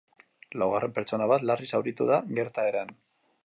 Laugarren 0.61 0.95
pertsona 0.95 1.27
bat 1.33 1.45
larri 1.49 1.69
zauritu 1.75 2.07
da 2.13 2.19
gertaeran. 2.41 2.95